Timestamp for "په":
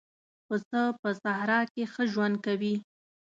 1.01-1.09